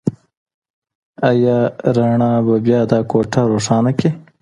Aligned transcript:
ایا 1.29 1.57
رڼا 1.95 2.31
به 2.45 2.55
بيا 2.65 2.81
دا 2.91 2.99
کوټه 3.11 3.41
روښانه 3.51 3.91
کړي؟ 3.99 4.09